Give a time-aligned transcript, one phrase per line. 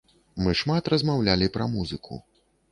[0.45, 2.23] Мы шмат размаўлялі пра музыку.